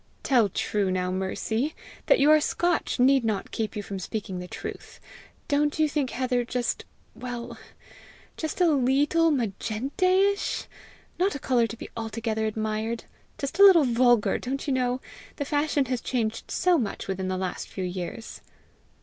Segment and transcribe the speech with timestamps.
[0.23, 1.75] "Tell true now, Mercy:
[2.07, 4.99] that you are Scotch need not keep you from speaking the truth:
[5.47, 7.59] don't you think heather just well
[8.35, 10.65] just a leetle magentaish?
[11.19, 13.03] not a colour to be altogether admired?
[13.37, 15.01] just a little vulgar, don't you know?
[15.35, 18.41] The fashion has changed so much within the last few years!"